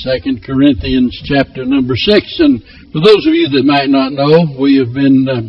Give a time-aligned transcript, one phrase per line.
[0.00, 2.40] Second Corinthians chapter number six.
[2.40, 5.44] And for those of you that might not know, we have been uh,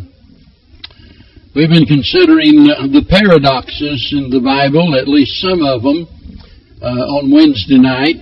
[1.55, 6.03] we've been considering the paradoxes in the Bible, at least some of them,
[6.83, 8.19] uh, on Wednesday night.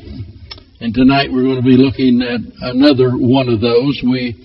[0.77, 3.97] And tonight we're going to be looking at another one of those.
[4.05, 4.37] We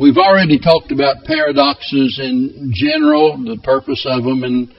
[0.00, 4.72] we've already talked about paradoxes in general, the purpose of them, and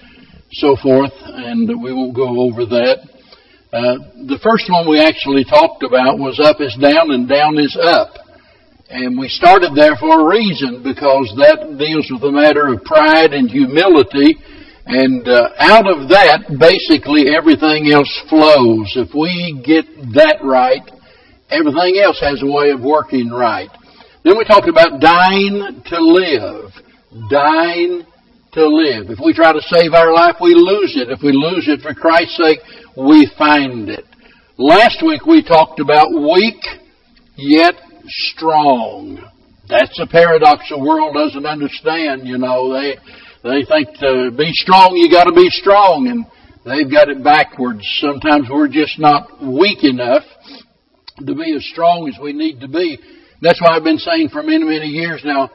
[0.57, 3.16] so forth, and we won't go over that.
[3.67, 3.99] Uh,
[4.31, 8.15] the first one we actually talked about was up is down and down is up.
[8.87, 13.35] And we started there for a reason because that deals with the matter of pride
[13.35, 14.39] and humility.
[14.87, 18.95] And uh, out of that, basically everything else flows.
[18.95, 19.83] If we get
[20.15, 20.87] that right,
[21.51, 23.67] everything else has a way of working right.
[24.23, 26.71] Then we talked about dying to live.
[27.27, 28.07] Dying
[28.55, 29.11] to live.
[29.11, 31.11] If we try to save our life, we lose it.
[31.11, 32.59] If we lose it for Christ's sake,
[32.97, 34.05] we find it.
[34.57, 36.63] Last week we talked about weak
[37.37, 37.75] yet
[38.07, 39.23] strong.
[39.69, 42.73] That's a paradox the world doesn't understand, you know.
[42.73, 42.97] They,
[43.43, 46.25] they think to be strong, you gotta be strong, and
[46.65, 47.85] they've got it backwards.
[48.01, 50.23] Sometimes we're just not weak enough
[51.19, 52.97] to be as strong as we need to be.
[53.41, 55.51] That's why I've been saying for many, many years now,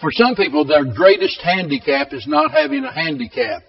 [0.00, 3.62] for some people, their greatest handicap is not having a handicap.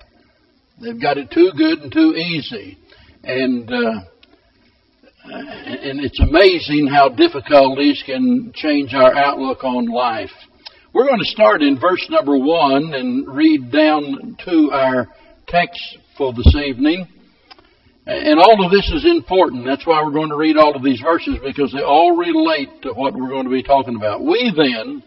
[0.81, 2.77] They've got it too good and too easy.
[3.27, 3.99] And, uh,
[5.25, 10.31] and it's amazing how difficulties can change our outlook on life.
[10.93, 15.09] We're going to start in verse number one and read down to our
[15.45, 17.05] text for this evening.
[18.05, 19.65] And all of this is important.
[19.65, 22.93] That's why we're going to read all of these verses because they all relate to
[22.93, 24.23] what we're going to be talking about.
[24.23, 25.03] We then,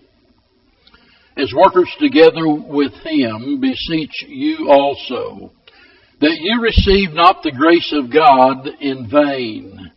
[1.38, 5.52] as workers together with him, beseech you also
[6.20, 9.90] that you receive not the grace of God in vain.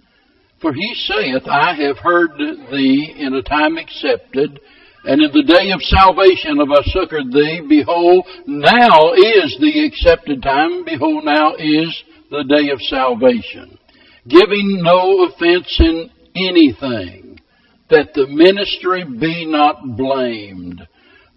[0.61, 4.59] For he saith, I have heard thee in a time accepted,
[5.03, 7.65] and in the day of salvation have I succored thee.
[7.67, 10.85] Behold, now is the accepted time.
[10.85, 13.77] Behold, now is the day of salvation.
[14.25, 17.41] Giving no offense in anything,
[17.89, 20.87] that the ministry be not blamed,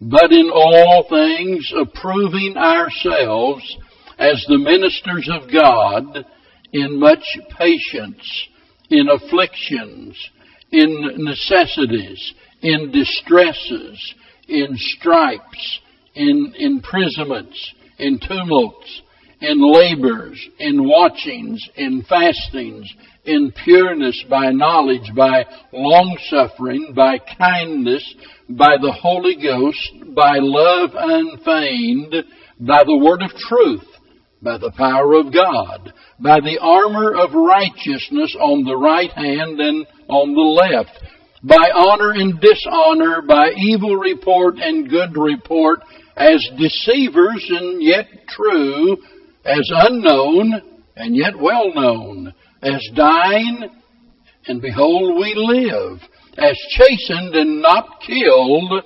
[0.00, 3.76] but in all things approving ourselves
[4.18, 6.24] as the ministers of God
[6.72, 7.24] in much
[7.58, 8.48] patience,
[8.90, 10.16] in afflictions,
[10.70, 14.14] in necessities, in distresses,
[14.48, 15.80] in stripes,
[16.14, 19.02] in imprisonments, in tumults,
[19.40, 22.90] in labors, in watchings, in fastings,
[23.24, 28.14] in pureness, by knowledge, by long suffering, by kindness,
[28.48, 32.14] by the Holy Ghost, by love unfeigned,
[32.60, 33.84] by the word of truth,
[34.42, 39.86] by the power of God, by the armor of righteousness on the right hand and
[40.08, 40.98] on the left,
[41.42, 45.80] by honor and dishonor, by evil report and good report,
[46.16, 48.96] as deceivers and yet true,
[49.44, 52.32] as unknown and yet well known,
[52.62, 53.68] as dying
[54.46, 56.00] and behold we live,
[56.38, 58.82] as chastened and not killed,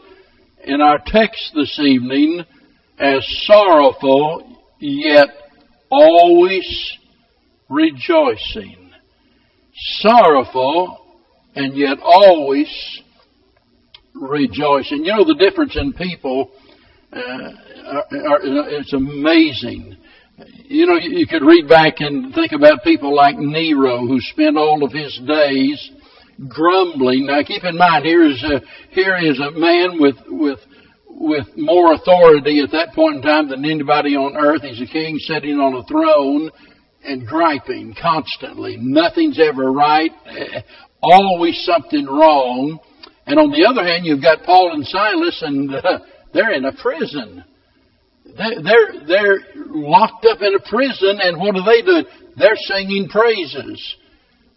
[0.65, 2.45] in our text this evening,
[2.99, 5.29] as sorrowful yet
[5.91, 6.99] always
[7.69, 8.91] rejoicing,
[10.01, 10.99] sorrowful
[11.55, 12.69] and yet always
[14.15, 15.05] rejoicing.
[15.05, 16.51] You know the difference in people.
[17.13, 19.97] Uh, are, are, it's amazing.
[20.65, 24.85] You know, you could read back and think about people like Nero, who spent all
[24.85, 25.91] of his days
[26.49, 27.27] grumbling.
[27.27, 30.61] Now, keep in mind, here is a here is a man with with
[31.21, 34.63] with more authority at that point in time than anybody on earth.
[34.63, 36.51] He's a king sitting on a throne
[37.05, 38.79] and griping constantly.
[38.81, 40.11] Nothing's ever right.
[41.03, 42.81] Always something wrong.
[43.27, 45.99] And on the other hand, you've got Paul and Silas and uh,
[46.33, 47.45] they're in a prison.
[48.25, 52.05] They're, they're locked up in a prison and what are they doing?
[52.39, 53.97] They're singing praises.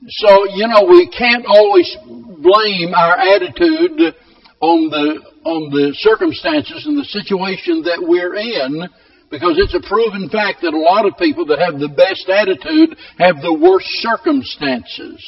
[0.07, 4.15] So, you know, we can't always blame our attitude
[4.63, 8.88] on the on the circumstances and the situation that we're in
[9.27, 12.95] because it's a proven fact that a lot of people that have the best attitude
[13.19, 15.19] have the worst circumstances.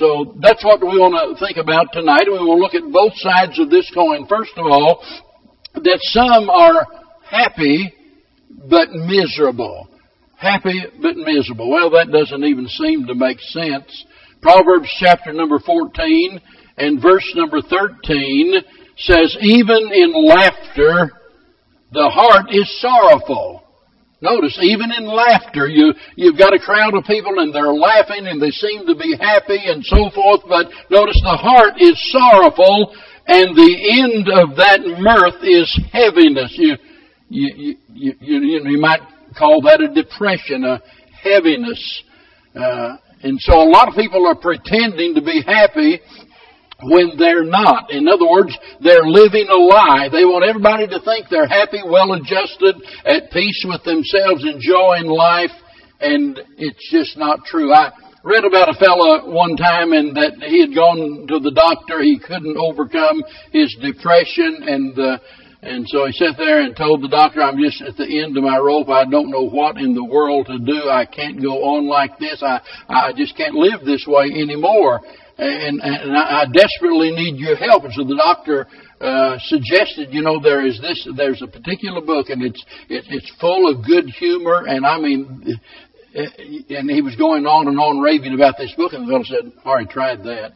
[0.00, 2.24] So that's what we want to think about tonight.
[2.24, 4.24] We will look at both sides of this coin.
[4.24, 5.04] First of all,
[5.74, 6.86] that some are
[7.28, 7.92] happy
[8.48, 9.88] but miserable.
[10.38, 11.68] Happy but miserable.
[11.68, 13.90] Well, that doesn't even seem to make sense.
[14.40, 16.40] Proverbs chapter number 14
[16.82, 18.54] and verse number 13
[18.96, 21.12] says, even in laughter,
[21.92, 23.62] the heart is sorrowful.
[24.20, 28.42] Notice, even in laughter, you, you've got a crowd of people and they're laughing and
[28.42, 32.94] they seem to be happy and so forth, but notice the heart is sorrowful
[33.26, 36.52] and the end of that mirth is heaviness.
[36.56, 36.76] You,
[37.28, 39.02] you, you, you, you might
[39.38, 40.82] call that a depression, a
[41.22, 42.02] heaviness.
[42.56, 46.00] Uh, and so a lot of people are pretending to be happy
[46.82, 47.90] when they're not.
[47.90, 50.08] In other words, they're living a lie.
[50.10, 55.54] They want everybody to think they're happy, well adjusted, at peace with themselves, enjoying life,
[56.00, 57.72] and it's just not true.
[57.72, 57.92] I
[58.24, 62.02] read about a fellow one time and that he had gone to the doctor.
[62.02, 65.18] He couldn't overcome his depression and, uh,
[65.62, 68.42] and so he sat there and told the doctor, I'm just at the end of
[68.42, 68.88] my rope.
[68.88, 70.88] I don't know what in the world to do.
[70.90, 72.42] I can't go on like this.
[72.42, 75.00] I, I just can't live this way anymore
[75.38, 77.84] and, and I desperately need your help.
[77.84, 78.66] And so the doctor
[79.00, 83.32] uh, suggested, you know, there is this, there's a particular book, and it's it, it's
[83.40, 85.58] full of good humor, and I mean,
[86.14, 86.22] uh,
[86.68, 89.52] and he was going on and on raving about this book, and the fellow said,
[89.64, 90.52] "I already tried that,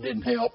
[0.00, 0.52] didn't help."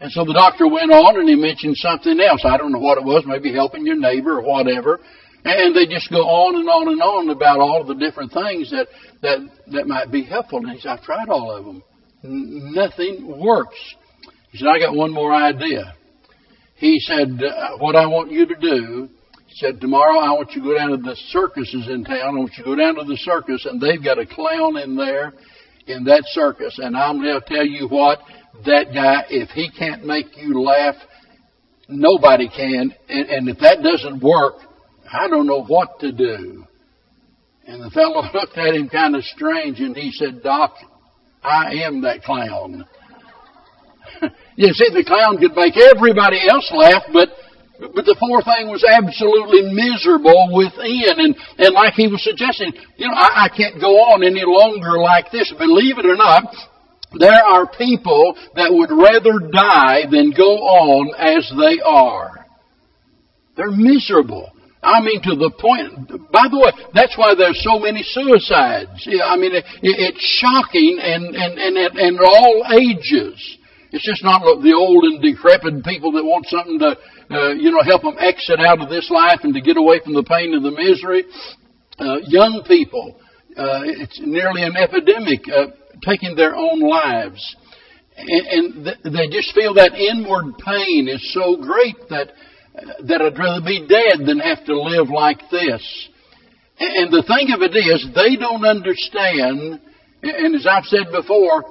[0.00, 2.42] And so the doctor went on and he mentioned something else.
[2.44, 4.98] I don't know what it was, maybe helping your neighbor or whatever.
[5.44, 8.86] And they just go on and on and on about all the different things that,
[9.22, 9.38] that,
[9.72, 10.58] that might be helpful.
[10.58, 11.82] And he said, I've tried all of them.
[12.22, 13.78] N- nothing works.
[14.52, 15.94] He said, I got one more idea.
[16.76, 19.08] He said, uh, what I want you to do,
[19.46, 22.36] he said, tomorrow I want you to go down to the circuses in town.
[22.36, 24.96] I want you to go down to the circus and they've got a clown in
[24.96, 25.32] there
[25.86, 26.78] in that circus.
[26.78, 28.20] And I'm going to tell you what,
[28.64, 30.94] that guy, if he can't make you laugh,
[31.88, 32.94] nobody can.
[33.08, 34.54] And, and if that doesn't work,
[35.12, 36.64] I don't know what to do.
[37.66, 40.74] And the fellow looked at him kind of strange and he said, Doc,
[41.42, 42.84] I am that clown.
[44.56, 47.28] you see, the clown could make everybody else laugh, but
[47.80, 53.08] but the poor thing was absolutely miserable within, and and like he was suggesting, you
[53.08, 55.52] know, I, I can't go on any longer like this.
[55.58, 56.44] Believe it or not,
[57.18, 62.46] there are people that would rather die than go on as they are.
[63.56, 64.52] They're miserable.
[64.82, 69.06] I mean, to the point, by the way, that's why there's so many suicides.
[69.06, 73.38] I mean, it, it's shocking and, and, and, and all ages.
[73.92, 76.98] It's just not the old and decrepit people that want something to,
[77.30, 80.14] uh, you know, help them exit out of this life and to get away from
[80.14, 81.24] the pain and the misery.
[82.00, 83.20] Uh, young people,
[83.56, 85.46] uh, it's nearly an epidemic,
[86.02, 87.38] taking their own lives.
[88.16, 92.32] And, and th- they just feel that inward pain is so great that
[92.74, 96.08] that I'd rather be dead than have to live like this.
[96.78, 99.80] And the thing of it is, they don't understand,
[100.22, 101.64] and as I've said before,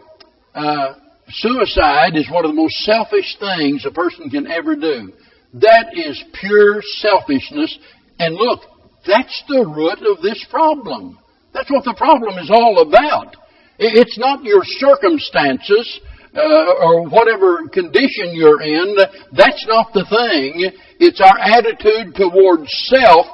[0.53, 0.93] uh,
[1.29, 5.11] suicide is one of the most selfish things a person can ever do.
[5.55, 7.77] That is pure selfishness.
[8.19, 8.61] And look,
[9.05, 11.17] that's the root of this problem.
[11.53, 13.35] That's what the problem is all about.
[13.79, 15.99] It's not your circumstances
[16.35, 18.95] uh, or whatever condition you're in.
[19.33, 20.71] That's not the thing.
[21.01, 23.25] It's our attitude towards self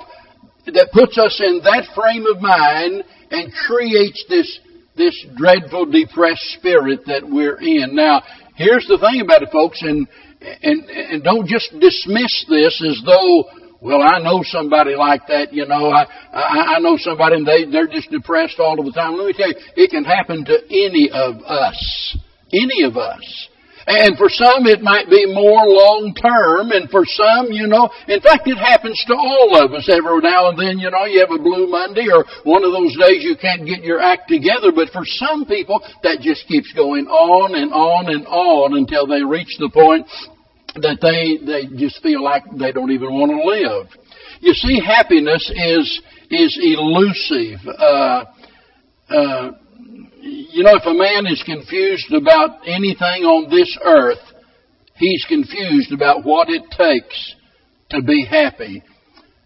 [0.67, 4.47] that puts us in that frame of mind and creates this,
[4.95, 7.93] this dreadful, depressed spirit that we're in.
[7.93, 8.23] Now,
[8.55, 10.07] here's the thing about it, folks, and,
[10.39, 13.43] and, and don't just dismiss this as though,
[13.81, 17.65] well, I know somebody like that, you know, I, I, I know somebody and they,
[17.69, 19.17] they're just depressed all of the time.
[19.17, 22.17] Let me tell you, it can happen to any of us.
[22.53, 23.49] Any of us.
[23.87, 28.19] And for some it might be more long term, and for some, you know, in
[28.19, 31.31] fact it happens to all of us every now and then, you know, you have
[31.31, 34.91] a blue Monday or one of those days you can't get your act together, but
[34.91, 39.55] for some people that just keeps going on and on and on until they reach
[39.57, 40.03] the point
[40.75, 43.87] that they, they just feel like they don't even want to live.
[44.41, 47.63] You see, happiness is, is elusive.
[47.65, 48.25] Uh,
[49.09, 49.51] uh,
[50.27, 54.19] you know, if a man is confused about anything on this earth,
[54.95, 57.35] he's confused about what it takes
[57.91, 58.83] to be happy.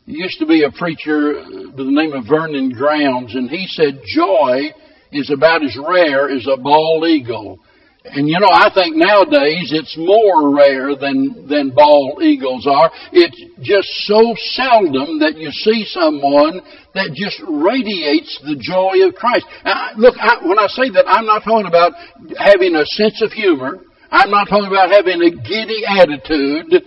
[0.07, 4.01] There used to be a preacher by the name of Vernon Grounds, and he said
[4.15, 4.71] joy
[5.11, 7.59] is about as rare as a bald eagle.
[8.03, 12.89] And you know, I think nowadays it's more rare than, than bald eagles are.
[13.13, 16.61] It's just so seldom that you see someone
[16.95, 19.45] that just radiates the joy of Christ.
[19.63, 21.93] Now, look, I, when I say that, I'm not talking about
[22.41, 23.85] having a sense of humor.
[24.09, 26.81] I'm not talking about having a giddy attitude.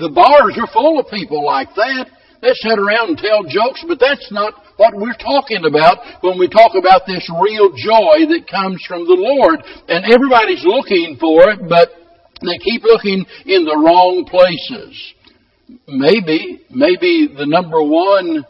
[0.00, 2.08] The bars are full of people like that.
[2.40, 6.48] They sit around and tell jokes, but that's not what we're talking about when we
[6.48, 9.62] talk about this real joy that comes from the Lord.
[9.88, 11.90] And everybody's looking for it, but
[12.42, 15.14] they keep looking in the wrong places.
[15.86, 18.44] Maybe, maybe the number one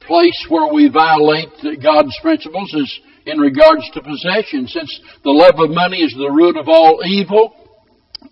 [0.00, 1.48] place where we violate
[1.82, 4.66] God's principles is in regards to possession.
[4.66, 7.54] Since the love of money is the root of all evil,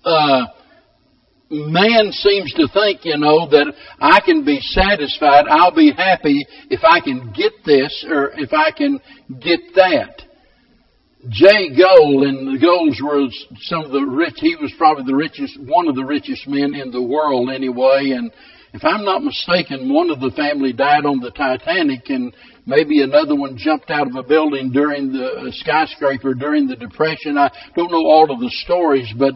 [0.04, 0.46] uh,
[1.52, 6.80] man seems to think, you know, that I can be satisfied, I'll be happy if
[6.82, 8.98] I can get this or if I can
[9.40, 10.22] get that.
[11.28, 13.28] Jay Gould, and the Goulds were
[13.60, 16.90] some of the rich, he was probably the richest, one of the richest men in
[16.90, 18.32] the world anyway, and
[18.74, 23.36] if I'm not mistaken, one of the family died on the Titanic and maybe another
[23.36, 27.36] one jumped out of a building during the skyscraper during the Depression.
[27.36, 29.34] I don't know all of the stories, but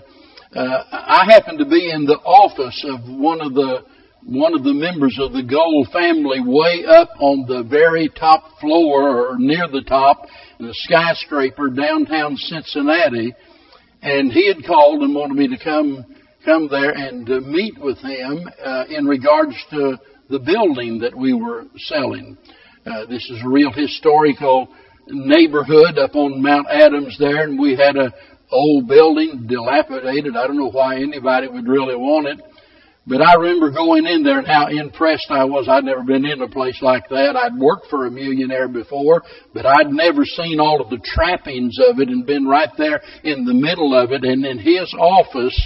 [0.57, 3.85] uh, I happened to be in the office of one of the
[4.25, 9.31] one of the members of the Gould family way up on the very top floor
[9.31, 10.27] or near the top
[10.59, 13.35] in a skyscraper downtown Cincinnati.
[14.03, 16.05] And he had called and wanted me to come,
[16.45, 19.97] come there and uh, meet with him, uh, in regards to
[20.29, 22.37] the building that we were selling.
[22.85, 24.69] Uh, this is a real historical
[25.07, 28.13] neighborhood up on Mount Adams there, and we had a
[28.51, 30.37] old building, dilapidated.
[30.37, 32.41] I don't know why anybody would really want it.
[33.09, 35.69] But I remember going in there and how impressed I was.
[35.69, 37.37] I'd never been in a place like that.
[37.37, 39.23] I'd worked for a millionaire before,
[39.55, 43.45] but I'd never seen all of the trappings of it and been right there in
[43.45, 44.25] the middle of it.
[44.25, 45.57] And in his office,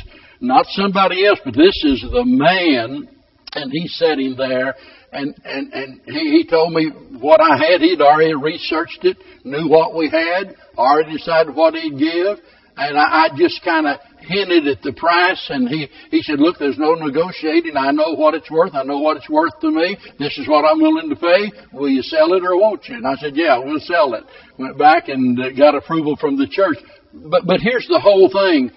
[0.41, 3.09] not somebody else, but this is the man,
[3.55, 4.75] and he's sitting there,
[5.11, 7.81] and and and he, he told me what I had.
[7.81, 12.39] He'd already researched it, knew what we had, already decided what he'd give,
[12.77, 16.59] and I, I just kind of hinted at the price, and he he said, "Look,
[16.59, 17.77] there's no negotiating.
[17.77, 18.75] I know what it's worth.
[18.75, 19.97] I know what it's worth to me.
[20.19, 21.51] This is what I'm willing to pay.
[21.73, 24.25] Will you sell it or won't you?" And I said, "Yeah, we'll sell it."
[24.59, 26.79] Went back and got approval from the church.
[27.13, 28.71] But but here's the whole thing.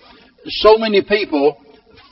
[0.48, 1.58] So many people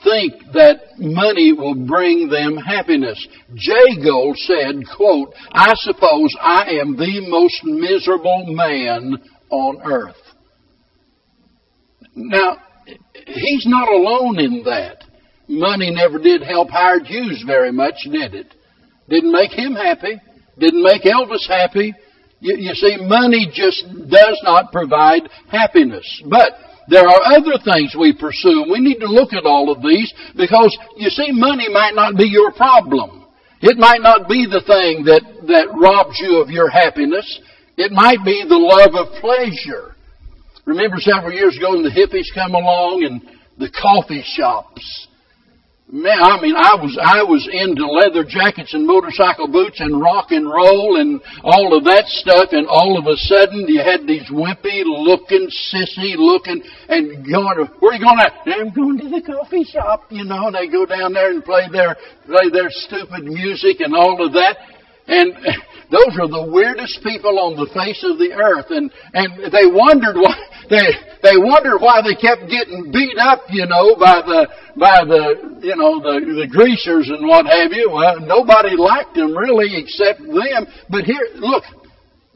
[0.04, 3.28] think that money will bring them happiness.
[3.56, 9.18] Jay Gould said, quote, I suppose I am the most miserable man
[9.50, 10.16] on earth.
[12.16, 12.58] Now,
[13.26, 15.04] he's not alone in that.
[15.48, 18.54] Money never did help Howard Hughes very much, did it?
[19.10, 20.20] Didn't make him happy.
[20.58, 21.94] Didn't make Elvis happy.
[22.40, 26.24] You, you see, money just does not provide happiness.
[26.30, 26.52] But
[26.88, 28.66] there are other things we pursue.
[28.70, 32.26] We need to look at all of these because, you see, money might not be
[32.26, 33.26] your problem.
[33.62, 37.40] It might not be the thing that, that robs you of your happiness.
[37.78, 39.96] It might be the love of pleasure.
[40.66, 43.22] Remember several years ago when the hippies come along and
[43.58, 45.08] the coffee shops.
[45.92, 50.32] Man, I mean, I was, I was into leather jackets and motorcycle boots and rock
[50.32, 54.24] and roll and all of that stuff and all of a sudden you had these
[54.32, 58.40] wimpy looking, sissy looking and going, To, where are you going at?
[58.48, 61.98] I'm going to the coffee shop, you know, they go down there and play their,
[62.24, 64.56] play their stupid music and all of that.
[65.08, 65.36] And
[65.92, 68.72] those are the weirdest people on the face of the earth.
[68.72, 70.40] And, and they wondered why,
[70.72, 70.88] they,
[71.20, 74.42] they wondered why they kept getting beat up, you know, by the,
[74.80, 77.92] by the, you know, the, the greasers and what have you.
[77.92, 80.64] Well, nobody liked them really except them.
[80.88, 81.68] But here, look,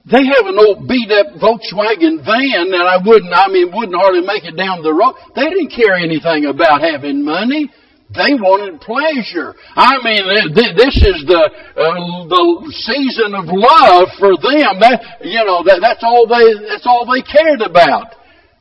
[0.04, 4.22] they have an old beat up Volkswagen van that I wouldn't, I mean, wouldn't hardly
[4.22, 5.16] make it down the road.
[5.32, 7.72] They didn't care anything about having money.
[8.16, 9.54] They wanted pleasure.
[9.76, 11.44] I mean, this is the
[11.76, 12.46] uh, the
[12.88, 14.80] season of love for them.
[14.80, 18.16] That you know, that, that's all they that's all they cared about.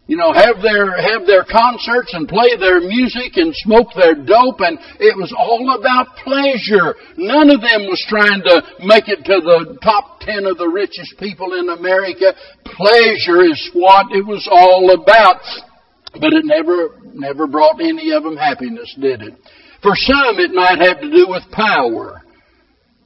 [0.07, 4.61] You know, have their have their concerts and play their music and smoke their dope,
[4.61, 6.93] and it was all about pleasure.
[7.17, 11.17] None of them was trying to make it to the top ten of the richest
[11.17, 12.37] people in America.
[12.69, 15.41] Pleasure is what it was all about.
[16.21, 19.35] But it never, never brought any of them happiness, did it?
[19.83, 22.23] For some, it might have to do with power.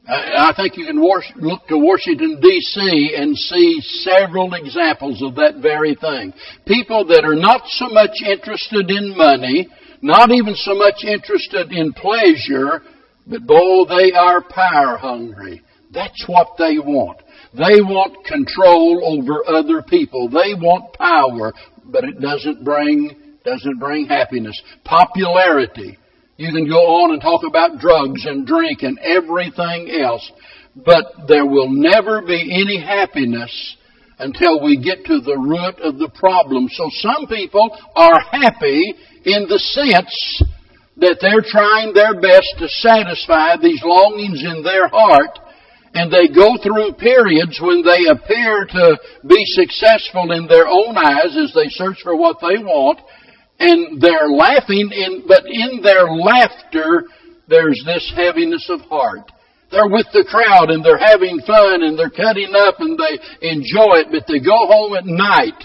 [0.09, 3.15] I think you can look to Washington D.C.
[3.17, 6.33] and see several examples of that very thing.
[6.67, 9.69] People that are not so much interested in money,
[10.01, 12.83] not even so much interested in pleasure,
[13.27, 15.63] but boy, they are power hungry.
[15.91, 17.19] That's what they want.
[17.53, 20.29] They want control over other people.
[20.29, 21.53] They want power
[21.89, 23.11] but it doesn't bring,
[23.45, 24.61] doesn't bring happiness.
[24.85, 25.99] Popularity.
[26.37, 30.31] You can go on and talk about drugs and drink and everything else,
[30.77, 33.77] but there will never be any happiness
[34.19, 36.69] until we get to the root of the problem.
[36.71, 40.43] So some people are happy in the sense
[40.99, 45.39] that they're trying their best to satisfy these longings in their heart
[45.95, 51.37] and they go through periods when they appear to be successful in their own eyes
[51.37, 53.01] as they search for what they want,
[53.59, 57.05] and they're laughing, in, but in their laughter,
[57.49, 59.33] there's this heaviness of heart.
[59.71, 64.01] They're with the crowd and they're having fun and they're cutting up and they enjoy
[64.01, 65.61] it, but they go home at night.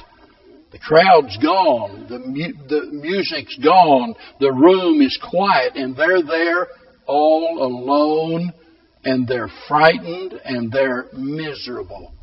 [0.72, 2.08] The crowd's gone.
[2.10, 4.16] The, mu- the music's gone.
[4.40, 6.68] The room is quiet and they're there
[7.06, 8.52] all alone
[9.04, 12.14] and they're frightened and they're miserable.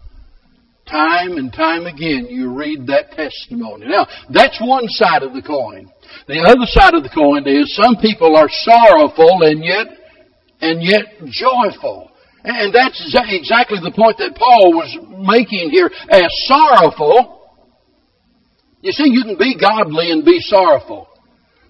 [0.86, 3.86] Time and time again you read that testimony.
[3.86, 5.90] Now, that's one side of the coin.
[6.26, 9.86] The other side of the coin is some people are sorrowful and yet,
[10.60, 12.10] and yet joyful.
[12.42, 15.90] And that's exactly the point that Paul was making here.
[16.10, 17.52] As sorrowful,
[18.80, 21.09] you see, you can be godly and be sorrowful.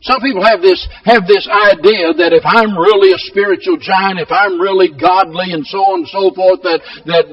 [0.03, 4.33] Some people have this, have this idea that if I'm really a spiritual giant, if
[4.33, 7.25] I'm really godly and so on and so forth, that, that,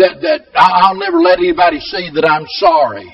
[0.00, 3.12] that, that I'll never let anybody see that I'm sorry.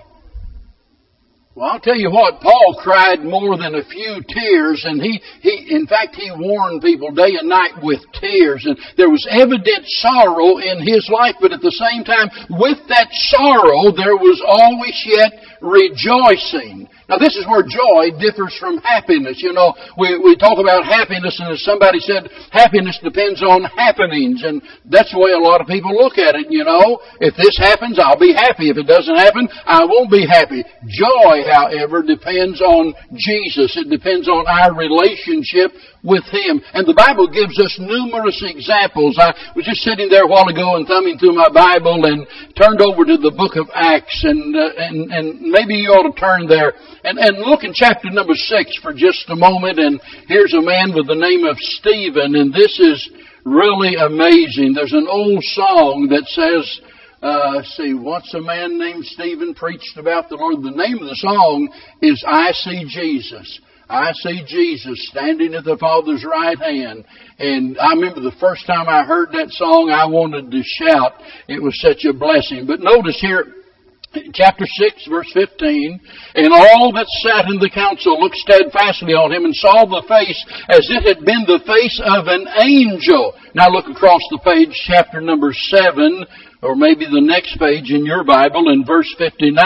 [1.61, 5.75] Well, I'll tell you what, Paul cried more than a few tears and he, he,
[5.75, 10.63] in fact, he warned people day and night with tears and there was evident sorrow
[10.63, 15.35] in his life, but at the same time, with that sorrow, there was always yet
[15.61, 16.87] rejoicing.
[17.11, 19.43] Now this is where joy differs from happiness.
[19.43, 24.47] You know, we, we talk about happiness and as somebody said, happiness depends on happenings
[24.47, 27.03] and that's the way a lot of people look at it, you know.
[27.19, 28.71] If this happens, I'll be happy.
[28.71, 30.63] If it doesn't happen, I won't be happy.
[30.87, 33.75] Joy, however, depends on Jesus.
[33.75, 36.61] It depends on our relationship with Him.
[36.73, 39.17] And the Bible gives us numerous examples.
[39.21, 42.27] I was just sitting there a while ago and thumbing through my Bible and
[42.57, 46.17] turned over to the book of Acts and, uh, and, and maybe you ought to
[46.19, 46.73] turn there
[47.05, 50.93] and, and look in chapter number six for just a moment, and here's a man
[50.95, 53.11] with the name of Stephen, and this is
[53.45, 54.75] really amazing.
[54.75, 56.81] There's an old song that says,
[57.23, 60.63] uh, see, once a man named Stephen preached about the Lord.
[60.63, 61.69] The name of the song
[62.01, 63.61] is I See Jesus.
[63.91, 67.05] I see Jesus standing at the Father's right hand.
[67.39, 71.15] And I remember the first time I heard that song, I wanted to shout.
[71.49, 72.67] It was such a blessing.
[72.67, 73.61] But notice here,
[74.33, 76.01] chapter 6 verse 15,
[76.35, 80.39] and all that sat in the council looked steadfastly on him and saw the face
[80.71, 83.35] as it had been the face of an angel.
[83.55, 86.27] Now look across the page, chapter number 7,
[86.63, 89.57] or maybe the next page in your Bible in verse 59,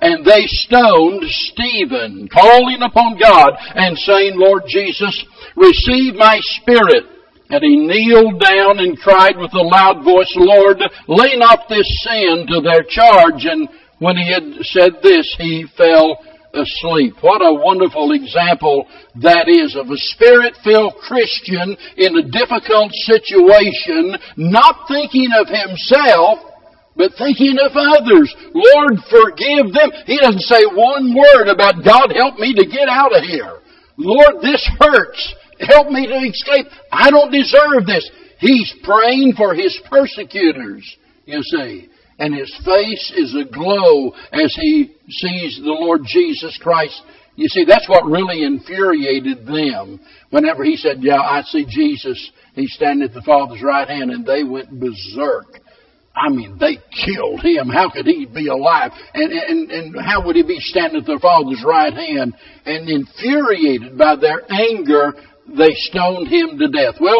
[0.00, 5.24] and they stoned Stephen, calling upon God and saying, Lord Jesus,
[5.56, 7.04] receive my spirit.
[7.50, 10.78] And he kneeled down and cried with a loud voice, Lord,
[11.08, 13.44] lay not this sin to their charge.
[13.44, 16.18] And when he had said this, he fell
[16.54, 17.14] asleep.
[17.20, 18.86] What a wonderful example
[19.20, 26.38] that is of a spirit-filled Christian in a difficult situation, not thinking of himself,
[26.96, 28.30] but thinking of others.
[28.54, 29.90] Lord, forgive them.
[30.06, 33.60] He doesn't say one word about God help me to get out of here.
[33.96, 35.34] Lord, this hurts.
[35.60, 36.66] Help me to escape.
[36.90, 38.08] I don't deserve this.
[38.38, 40.84] He's praying for his persecutors,
[41.26, 41.88] you see
[42.18, 47.00] and his face is aglow as he sees the Lord Jesus Christ.
[47.36, 50.00] You see, that's what really infuriated them.
[50.30, 54.24] Whenever he said, yeah, I see Jesus, he's standing at the Father's right hand, and
[54.24, 55.60] they went berserk.
[56.14, 57.68] I mean, they killed him.
[57.68, 58.92] How could he be alive?
[59.14, 62.34] And, and, and how would he be standing at the Father's right hand?
[62.64, 65.14] And infuriated by their anger,
[65.48, 67.00] they stoned him to death.
[67.00, 67.18] Well,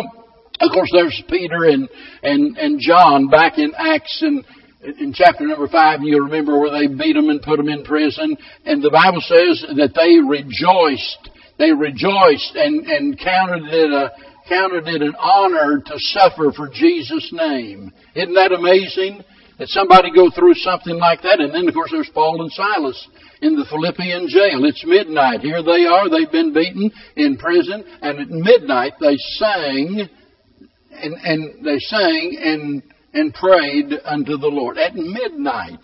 [0.61, 1.88] of course, there's Peter and,
[2.22, 4.44] and, and John back in Acts and,
[4.84, 8.36] in chapter number five, you remember where they beat them and put them in prison.
[8.64, 11.30] And the Bible says that they rejoiced.
[11.58, 14.12] They rejoiced and, and counted it a,
[14.48, 17.92] counted it an honor to suffer for Jesus' name.
[18.14, 19.24] Isn't that amazing?
[19.58, 21.40] That somebody go through something like that.
[21.40, 23.08] And then, of course, there's Paul and Silas
[23.40, 24.64] in the Philippian jail.
[24.64, 25.40] It's midnight.
[25.40, 26.10] Here they are.
[26.10, 27.84] They've been beaten in prison.
[28.02, 30.08] And at midnight, they sang,
[30.90, 32.82] and, and they sang, and
[33.14, 35.81] and prayed unto the Lord at midnight.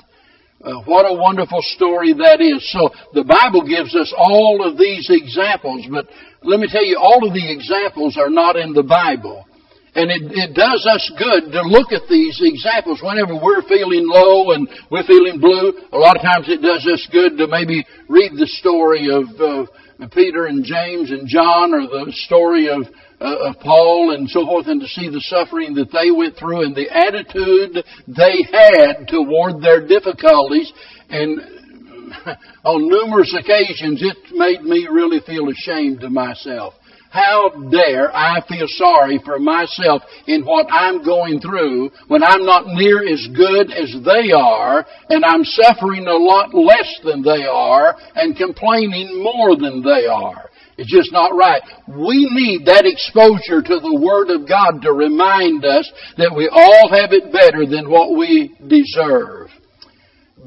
[0.62, 2.60] Uh, what a wonderful story that is.
[2.70, 6.04] So the Bible gives us all of these examples, but
[6.42, 9.46] let me tell you, all of the examples are not in the Bible.
[9.94, 14.52] And it, it does us good to look at these examples whenever we're feeling low
[14.52, 15.72] and we're feeling blue.
[15.92, 19.66] A lot of times it does us good to maybe read the story of uh,
[20.14, 22.86] Peter and James and John or the story of
[23.20, 26.64] Uh, of Paul and so forth and to see the suffering that they went through
[26.64, 30.72] and the attitude they had toward their difficulties.
[31.10, 31.38] And
[32.64, 36.72] on numerous occasions, it made me really feel ashamed of myself.
[37.10, 42.68] How dare I feel sorry for myself in what I'm going through when I'm not
[42.68, 47.96] near as good as they are and I'm suffering a lot less than they are
[48.14, 50.48] and complaining more than they are.
[50.80, 51.60] It's just not right.
[51.92, 55.84] We need that exposure to the Word of God to remind us
[56.16, 59.52] that we all have it better than what we deserve.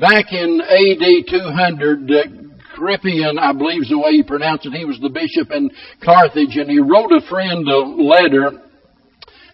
[0.02, 2.18] Back in AD 200, uh,
[2.74, 5.70] Cyprian, I believe is the way he pronounced it, he was the bishop in
[6.02, 8.58] Carthage and he wrote a friend a letter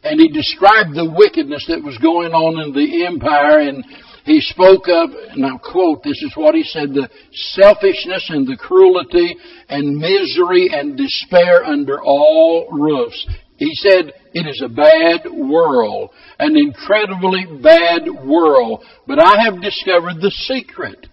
[0.08, 3.84] and he described the wickedness that was going on in the empire and
[4.26, 8.58] he spoke of, and I'll quote, this is what he said, the selfishness and the
[8.58, 9.36] cruelty
[9.70, 13.26] and misery and despair under all roofs.
[13.58, 20.22] He said, it is a bad world, an incredibly bad world, but I have discovered
[20.22, 21.08] the secret.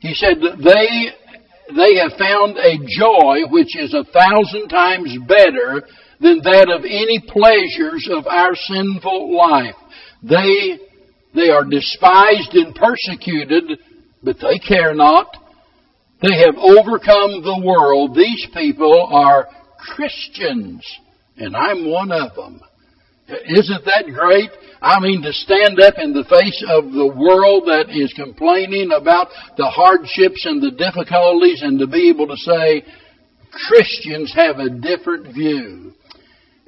[0.00, 5.86] He said that they, they have found a joy which is a thousand times better
[6.20, 9.76] than that of any pleasures of our sinful life.
[10.22, 10.78] They
[11.34, 13.78] they are despised and persecuted,
[14.22, 15.36] but they care not.
[16.22, 18.16] They have overcome the world.
[18.16, 19.46] These people are
[19.78, 20.84] Christians,
[21.36, 22.60] and I'm one of them.
[23.28, 24.50] Isn't that great?
[24.80, 29.28] I mean, to stand up in the face of the world that is complaining about
[29.56, 32.84] the hardships and the difficulties and to be able to say,
[33.68, 35.92] Christians have a different view.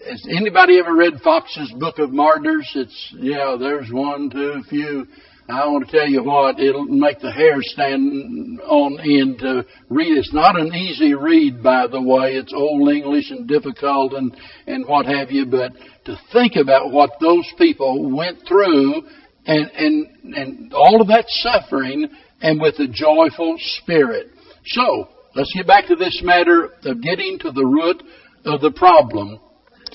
[0.09, 2.71] Has anybody ever read Foxe's Book of Martyrs?
[2.75, 5.07] It's, yeah, there's one, two, few.
[5.47, 10.17] I want to tell you what, it'll make the hair stand on end to read.
[10.17, 12.37] It's not an easy read, by the way.
[12.37, 14.35] It's old English and difficult and,
[14.67, 15.73] and what have you, but
[16.07, 19.03] to think about what those people went through
[19.45, 22.09] and, and, and all of that suffering
[22.41, 24.29] and with a joyful spirit.
[24.65, 28.03] So, let's get back to this matter of getting to the root
[28.47, 29.41] of the problem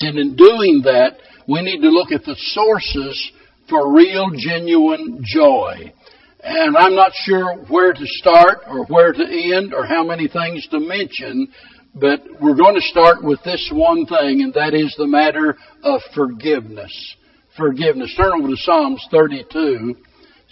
[0.00, 3.32] and in doing that, we need to look at the sources
[3.68, 5.92] for real, genuine joy.
[6.42, 10.66] And I'm not sure where to start or where to end or how many things
[10.70, 11.48] to mention,
[11.94, 16.00] but we're going to start with this one thing, and that is the matter of
[16.14, 17.16] forgiveness.
[17.56, 18.14] Forgiveness.
[18.16, 19.96] Turn over to Psalms 32.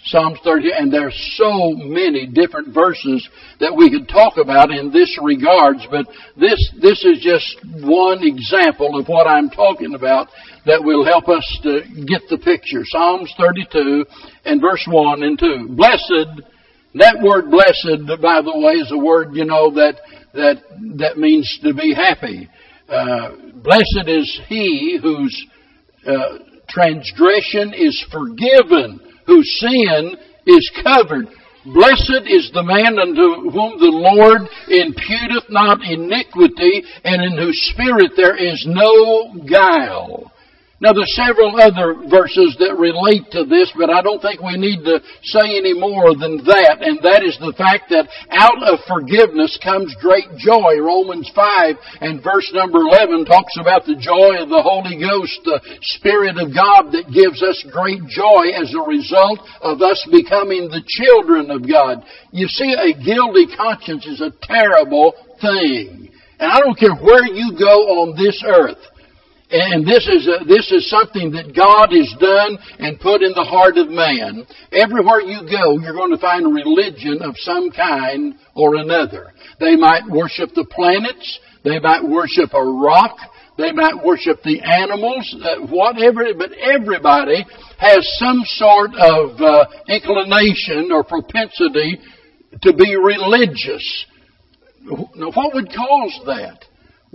[0.05, 3.27] Psalms 30, and there's so many different verses
[3.59, 6.05] that we could talk about in this regards, but
[6.37, 10.27] this, this is just one example of what I'm talking about
[10.67, 12.81] that will help us to get the picture.
[12.85, 14.05] Psalms 32
[14.45, 15.69] and verse 1 and 2.
[15.71, 16.45] Blessed,
[16.93, 19.95] that word blessed, by the way, is a word, you know, that,
[20.33, 20.61] that,
[20.97, 22.47] that means to be happy.
[22.87, 25.47] Uh, blessed is he whose
[26.05, 26.37] uh,
[26.69, 31.27] transgression is forgiven whose sin is covered.
[31.65, 38.11] Blessed is the man unto whom the Lord imputeth not iniquity, and in whose spirit
[38.15, 40.31] there is no guile.
[40.83, 44.83] Now there's several other verses that relate to this, but I don't think we need
[44.83, 49.55] to say any more than that, and that is the fact that out of forgiveness
[49.63, 50.75] comes great joy.
[50.83, 55.63] Romans 5 and verse number 11 talks about the joy of the Holy Ghost, the
[55.95, 60.83] Spirit of God that gives us great joy as a result of us becoming the
[60.83, 62.03] children of God.
[62.35, 66.11] You see, a guilty conscience is a terrible thing.
[66.35, 68.83] And I don't care where you go on this earth.
[69.51, 73.45] And this is, a, this is something that God has done and put in the
[73.45, 74.45] heart of man.
[74.73, 79.33] Everywhere you go, you're going to find a religion of some kind or another.
[79.59, 81.39] They might worship the planets.
[81.63, 83.17] They might worship a rock.
[83.57, 87.45] They might worship the animals, uh, whatever, but everybody
[87.77, 91.99] has some sort of uh, inclination or propensity
[92.63, 94.05] to be religious.
[95.15, 96.65] Now, what would cause that?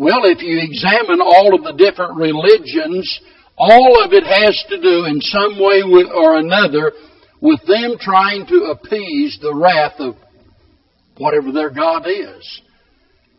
[0.01, 3.05] Well, if you examine all of the different religions,
[3.59, 6.93] all of it has to do in some way or another
[7.43, 10.17] with them trying to appease the wrath of
[11.19, 12.63] whatever their God is.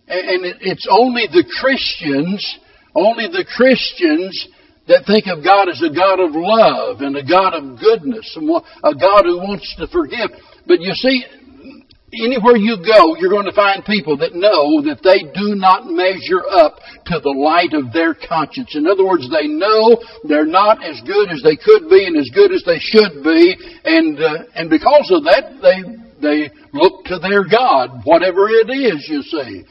[0.07, 2.59] And it's only the Christians,
[2.93, 4.47] only the Christians
[4.87, 8.47] that think of God as a God of love and a God of goodness and
[8.83, 10.29] a God who wants to forgive.
[10.67, 11.25] But you see,
[12.13, 16.43] Anywhere you go, you're going to find people that know that they do not measure
[16.43, 16.75] up
[17.07, 18.75] to the light of their conscience.
[18.75, 19.95] In other words, they know
[20.27, 23.55] they're not as good as they could be and as good as they should be,
[23.85, 25.87] and uh, and because of that, they
[26.19, 29.07] they look to their God, whatever it is.
[29.07, 29.63] You see.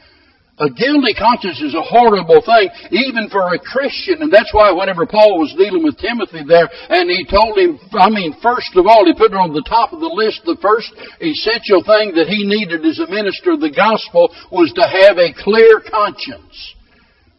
[0.61, 4.21] A guilty conscience is a horrible thing, even for a Christian.
[4.21, 8.09] And that's why whenever Paul was dealing with Timothy there, and he told him, I
[8.13, 10.93] mean, first of all, he put it on the top of the list, the first
[11.17, 15.33] essential thing that he needed as a minister of the gospel was to have a
[15.33, 16.77] clear conscience.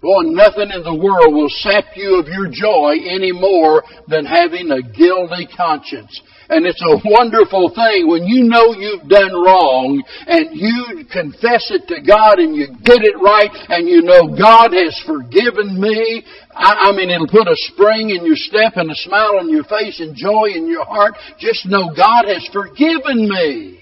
[0.03, 4.75] Boy, nothing in the world will sap you of your joy any more than having
[4.75, 6.11] a guilty conscience.
[6.51, 11.87] And it's a wonderful thing when you know you've done wrong and you confess it
[11.87, 16.27] to God and you get it right and you know God has forgiven me.
[16.51, 19.65] I, I mean, it'll put a spring in your step and a smile on your
[19.71, 21.15] face and joy in your heart.
[21.39, 23.79] Just know God has forgiven me.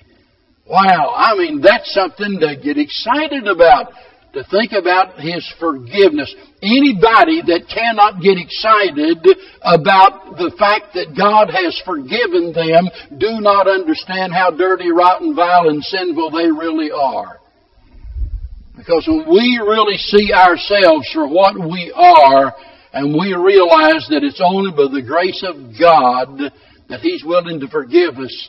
[0.68, 3.88] Wow, I mean, that's something to get excited about
[4.32, 6.34] to think about His forgiveness.
[6.62, 9.18] Anybody that cannot get excited
[9.62, 12.86] about the fact that God has forgiven them
[13.18, 17.40] do not understand how dirty, rotten, vile, and sinful they really are.
[18.76, 22.54] Because when we really see ourselves for what we are,
[22.92, 26.38] and we realize that it's only by the grace of God
[26.88, 28.48] that He's willing to forgive us,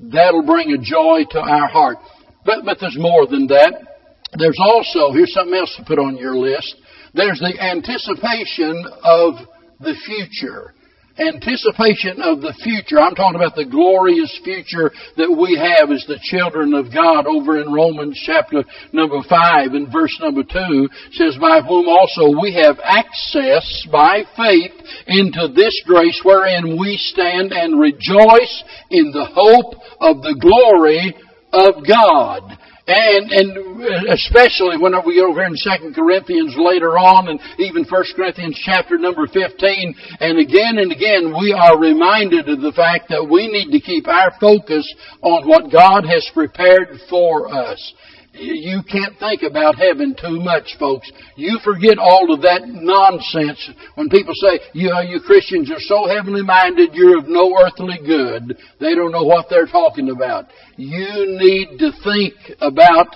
[0.00, 1.98] that'll bring a joy to our heart.
[2.44, 3.91] But, but there's more than that.
[4.38, 6.74] There's also, here's something else to put on your list.
[7.14, 9.34] There's the anticipation of
[9.80, 10.72] the future.
[11.18, 12.98] Anticipation of the future.
[12.98, 14.90] I'm talking about the glorious future
[15.20, 18.64] that we have as the children of God over in Romans chapter
[18.94, 24.72] number 5 and verse number 2 says, By whom also we have access by faith
[25.06, 31.14] into this grace wherein we stand and rejoice in the hope of the glory
[31.52, 32.56] of God.
[32.84, 37.84] And, and especially whenever we go over here in 2 Corinthians later on and even
[37.84, 43.08] 1 Corinthians chapter number 15 and again and again we are reminded of the fact
[43.10, 44.82] that we need to keep our focus
[45.22, 47.94] on what God has prepared for us.
[48.34, 51.10] You can't think about heaven too much, folks.
[51.36, 56.08] You forget all of that nonsense when people say, you know, you Christians are so
[56.08, 58.56] heavenly minded, you're of no earthly good.
[58.80, 60.46] They don't know what they're talking about.
[60.76, 63.08] You need to think about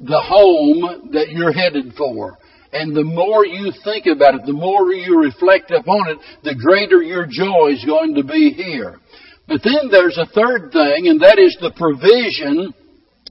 [0.00, 2.36] the home that you're headed for.
[2.72, 7.00] And the more you think about it, the more you reflect upon it, the greater
[7.00, 8.98] your joy is going to be here.
[9.46, 12.74] But then there's a third thing, and that is the provision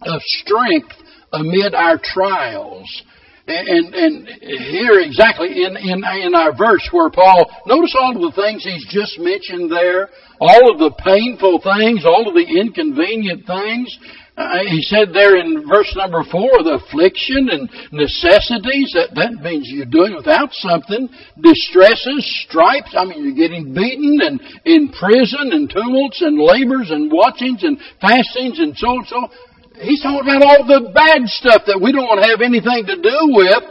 [0.01, 0.95] of strength
[1.33, 3.03] amid our trials.
[3.47, 8.35] And, and here exactly in, in, in our verse where Paul, notice all of the
[8.35, 10.09] things he's just mentioned there,
[10.41, 13.87] all of the painful things, all of the inconvenient things.
[14.35, 19.65] Uh, he said there in verse number four, the affliction and necessities, that, that means
[19.65, 21.09] you're doing without something,
[21.41, 27.09] distresses, stripes, I mean you're getting beaten and in prison and tumults and labors and
[27.09, 29.25] watchings and fastings and so and so.
[29.81, 33.63] He's talking about all the bad stuff that we don't have anything to do with.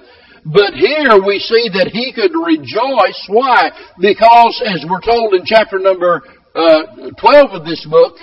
[0.46, 3.18] But here we see that he could rejoice.
[3.26, 3.74] Why?
[3.98, 6.22] Because, as we're told in chapter number
[6.54, 8.14] uh, 12 of this book,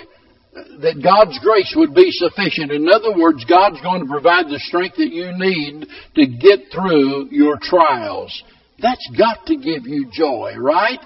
[0.80, 2.72] that God's grace would be sufficient.
[2.72, 7.28] In other words, God's going to provide the strength that you need to get through
[7.30, 8.32] your trials.
[8.80, 11.00] That's got to give you joy, right?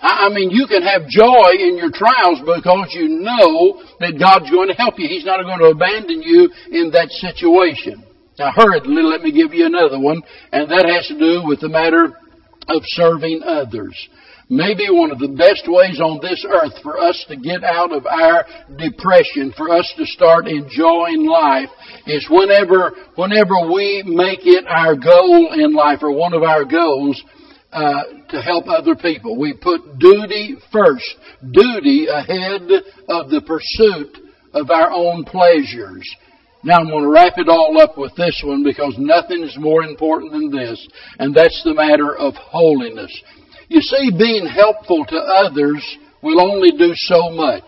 [0.00, 4.68] I mean, you can have joy in your trials because you know that God's going
[4.68, 5.08] to help you.
[5.08, 8.04] He's not going to abandon you in that situation.
[8.38, 11.70] Now, hurriedly, let me give you another one, and that has to do with the
[11.70, 12.12] matter
[12.68, 13.96] of serving others.
[14.48, 18.06] Maybe one of the best ways on this earth for us to get out of
[18.06, 18.46] our
[18.78, 21.70] depression, for us to start enjoying life,
[22.06, 27.20] is whenever, whenever we make it our goal in life, or one of our goals,
[27.72, 29.38] uh, to help other people.
[29.38, 31.04] We put duty first,
[31.50, 32.62] duty ahead
[33.08, 34.18] of the pursuit
[34.54, 36.08] of our own pleasures.
[36.62, 39.82] Now I'm going to wrap it all up with this one because nothing is more
[39.82, 43.12] important than this, and that's the matter of holiness.
[43.68, 45.84] You see, being helpful to others
[46.22, 47.64] will only do so much.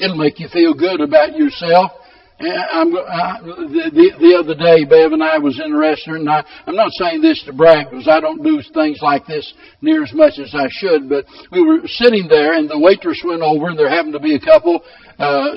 [0.00, 1.92] It'll make you feel good about yourself.
[2.40, 6.44] I'm, I, the, the other day, Bev and I was in a restaurant, and I,
[6.66, 10.12] I'm not saying this to brag because I don't do things like this near as
[10.12, 13.78] much as I should, but we were sitting there, and the waitress went over, and
[13.78, 14.82] there happened to be a couple
[15.18, 15.54] uh,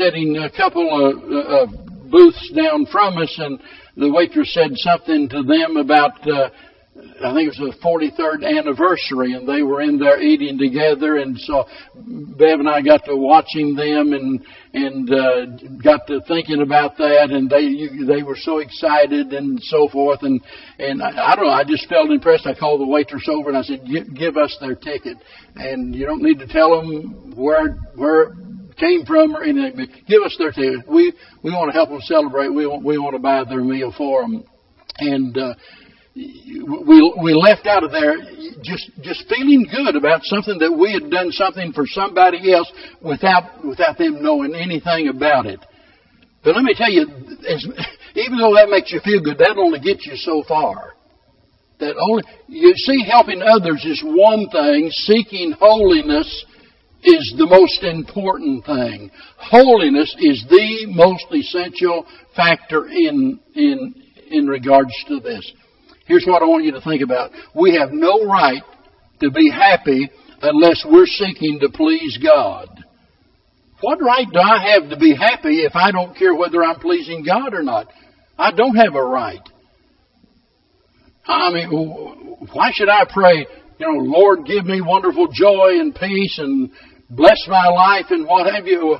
[0.00, 1.66] sitting a couple of uh,
[2.10, 3.60] booths down from us, and
[3.96, 6.48] the waitress said something to them about uh,
[6.98, 11.38] I think it was the 43rd anniversary, and they were in there eating together, and
[11.38, 15.46] so Bev and I got to watching them, and and uh,
[15.82, 20.22] got to thinking about that, and they you, they were so excited and so forth,
[20.22, 20.40] and
[20.78, 22.46] and I, I don't know, I just felt impressed.
[22.46, 25.18] I called the waitress over and I said, "Give us their ticket,
[25.56, 28.34] and you don't need to tell them where where."
[28.78, 29.88] came from or anything.
[30.06, 30.86] Give us their ticket.
[30.86, 32.46] We we want to help them celebrate.
[32.46, 34.44] We want we want to buy their meal for them,
[34.98, 35.54] and uh,
[36.18, 38.16] we we left out of there
[38.62, 43.64] just just feeling good about something that we had done something for somebody else without
[43.64, 45.60] without them knowing anything about it.
[46.42, 47.06] But let me tell you,
[47.48, 47.66] as,
[48.14, 50.94] even though that makes you feel good, that only gets you so far.
[51.78, 54.90] That only, you see, helping others is one thing.
[54.90, 56.44] Seeking holiness
[57.04, 59.10] is the most important thing.
[59.36, 62.04] Holiness is the most essential
[62.34, 63.94] factor in, in,
[64.30, 65.52] in regards to this.
[66.08, 67.30] Here's what I want you to think about.
[67.54, 68.62] We have no right
[69.20, 72.68] to be happy unless we're seeking to please God.
[73.82, 77.24] What right do I have to be happy if I don't care whether I'm pleasing
[77.24, 77.88] God or not?
[78.38, 79.46] I don't have a right.
[81.26, 81.68] I mean,
[82.52, 83.46] why should I pray,
[83.78, 86.70] you know, Lord, give me wonderful joy and peace and
[87.10, 88.98] bless my life and what have you?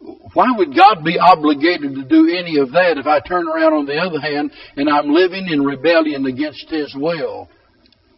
[0.00, 3.86] Why would God be obligated to do any of that if I turn around on
[3.86, 7.48] the other hand and I'm living in rebellion against His will?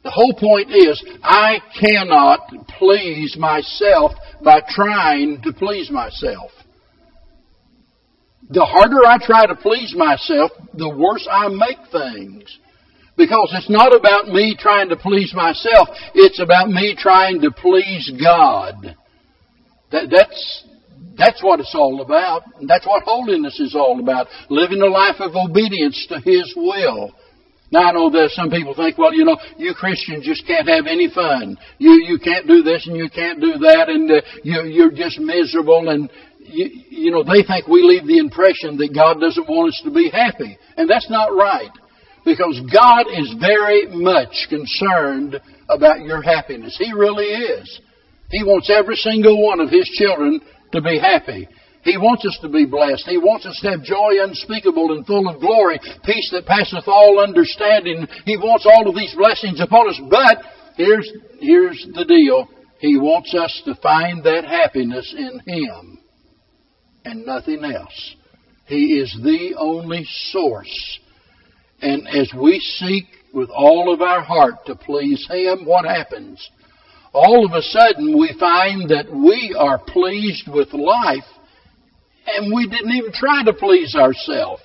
[0.03, 4.12] The whole point is, I cannot please myself
[4.43, 6.51] by trying to please myself.
[8.51, 12.59] The harder I try to please myself, the worse I make things.
[13.17, 18.11] Because it's not about me trying to please myself, it's about me trying to please
[18.19, 18.97] God.
[19.91, 20.64] That, that's,
[21.17, 22.45] that's what it's all about.
[22.67, 24.29] That's what holiness is all about.
[24.49, 27.13] Living a life of obedience to His will.
[27.71, 30.87] Now I know that some people think, well, you know, you Christians just can't have
[30.87, 31.59] any fun.
[31.77, 35.19] You you can't do this and you can't do that, and uh, you you're just
[35.19, 35.91] miserable.
[35.91, 36.09] And
[36.41, 39.91] you, you know, they think we leave the impression that God doesn't want us to
[39.91, 41.71] be happy, and that's not right.
[42.25, 46.77] Because God is very much concerned about your happiness.
[46.79, 47.81] He really is.
[48.31, 50.41] He wants every single one of His children
[50.72, 51.48] to be happy.
[51.83, 53.07] He wants us to be blessed.
[53.07, 57.20] He wants us to have joy unspeakable and full of glory, peace that passeth all
[57.20, 58.07] understanding.
[58.24, 60.00] He wants all of these blessings upon us.
[60.11, 60.38] But
[60.76, 62.48] here's, here's the deal.
[62.81, 65.98] He wants us to find that happiness in Him
[67.04, 68.16] and nothing else.
[68.66, 71.00] He is the only source.
[71.81, 76.46] And as we seek with all of our heart to please Him, what happens?
[77.18, 81.26] All of a sudden we find that we are pleased with life
[82.28, 84.62] and we didn't even try to please ourselves.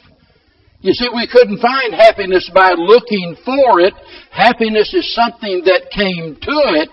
[0.82, 3.96] You see, we couldn't find happiness by looking for it.
[4.30, 6.90] Happiness is something that came to it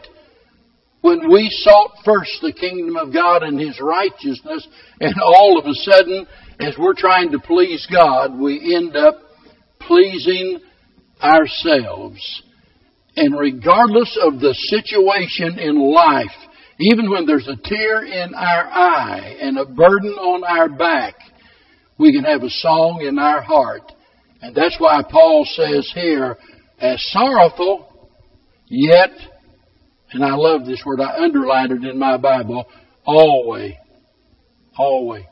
[1.03, 4.67] when we sought first the kingdom of God and His righteousness,
[5.01, 6.27] and all of a sudden,
[6.59, 9.21] as we're trying to please God, we end up
[9.79, 10.61] pleasing
[11.23, 12.43] ourselves.
[13.17, 16.27] And regardless of the situation in life,
[16.81, 21.15] even when there's a tear in our eye and a burden on our back,
[21.99, 23.93] we can have a song in our heart.
[24.41, 26.39] And that's why Paul says here,
[26.79, 28.09] as sorrowful,
[28.69, 29.11] yet,
[30.13, 32.67] and I love this word, I underlined it in my Bible,
[33.05, 33.75] always,
[34.79, 35.25] always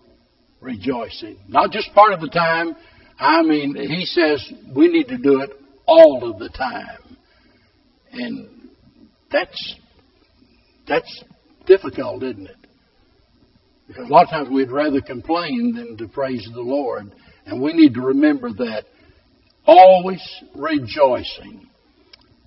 [0.60, 1.38] rejoicing.
[1.48, 2.76] Not just part of the time.
[3.18, 5.50] I mean, he says we need to do it
[5.86, 7.16] all of the time.
[8.12, 8.70] And
[9.30, 9.74] that's,
[10.86, 11.24] that's
[11.66, 12.56] difficult, isn't it?
[13.86, 17.12] Because a lot of times we'd rather complain than to praise the Lord.
[17.46, 18.84] And we need to remember that.
[19.66, 20.22] Always
[20.54, 21.68] rejoicing.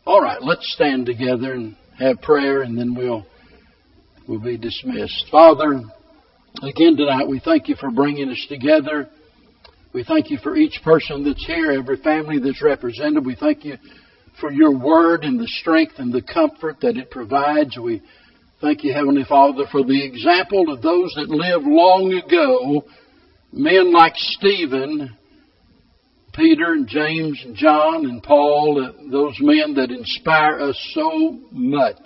[0.06, 3.26] All right, let's stand together and have prayer and then we'll,
[4.28, 5.26] we'll be dismissed.
[5.32, 5.82] Father,
[6.64, 9.08] again tonight we thank you for bringing us together.
[9.94, 13.26] We thank you for each person that's here, every family that's represented.
[13.26, 13.78] We thank you
[14.40, 17.78] for your word and the strength and the comfort that it provides.
[17.78, 18.02] We
[18.62, 22.86] Thank you, Heavenly Father, for the example of those that lived long ago,
[23.52, 25.18] men like Stephen,
[26.32, 31.98] Peter and James and John and Paul, uh, those men that inspire us so much.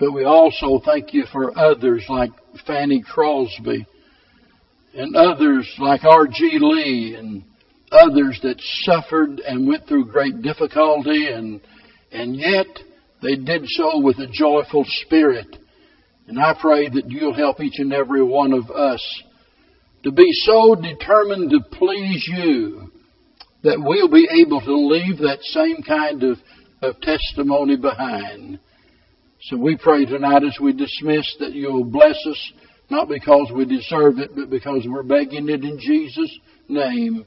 [0.00, 2.30] But we also thank you for others like
[2.66, 3.86] Fanny Crosby
[4.94, 6.58] and others like R.G.
[6.58, 7.44] Lee and
[7.94, 11.60] others that suffered and went through great difficulty and,
[12.12, 12.66] and yet
[13.22, 15.56] they did so with a joyful spirit.
[16.26, 19.22] And I pray that you'll help each and every one of us
[20.04, 22.90] to be so determined to please you
[23.62, 26.38] that we'll be able to leave that same kind of,
[26.82, 28.58] of testimony behind.
[29.44, 32.52] So we pray tonight as we dismiss that you'll bless us,
[32.90, 37.26] not because we deserve it, but because we're begging it in Jesus' name.